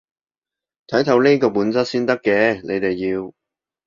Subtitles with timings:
[0.87, 3.31] 睇透呢個本質先得嘅，你哋要